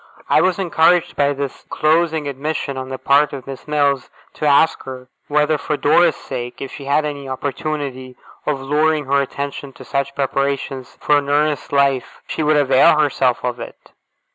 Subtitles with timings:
[0.27, 4.81] I was encouraged by this closing admission on the part of Miss Mills to ask
[4.85, 8.15] her, whether, for Dora's sake, if she had any opportunity
[8.47, 13.43] of luring her attention to such preparations for an earnest life, she would avail herself
[13.45, 13.91] of it?